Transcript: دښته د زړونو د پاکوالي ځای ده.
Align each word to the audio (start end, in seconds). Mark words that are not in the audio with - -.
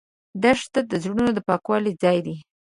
دښته 0.43 0.79
د 0.91 0.93
زړونو 1.03 1.29
د 1.33 1.39
پاکوالي 1.47 1.93
ځای 2.03 2.17
ده. 2.25 2.35